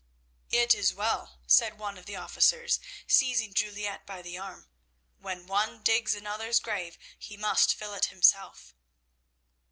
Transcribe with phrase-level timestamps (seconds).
[0.49, 4.67] "'It is well done,' said one of the officers, seizing Juliette by the arm;
[5.19, 8.73] 'when one digs another's grave he must fill it himself.'